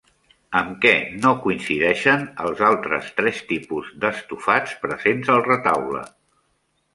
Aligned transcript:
Amb 0.59 0.77
què 0.85 0.93
no 1.25 1.33
coincideixen 1.43 2.23
els 2.45 2.63
altres 2.69 3.11
tres 3.19 3.43
tipus 3.51 3.93
d'estofats 4.07 4.75
presents 4.87 5.31
al 5.37 5.45
retaule? 5.51 6.03